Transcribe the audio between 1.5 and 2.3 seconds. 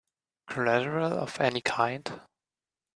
kind?